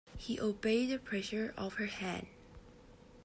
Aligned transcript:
He 0.17 0.39
obeyed 0.41 0.89
the 0.89 0.97
pressure 0.97 1.53
of 1.55 1.75
her 1.75 1.85
hand. 1.85 2.25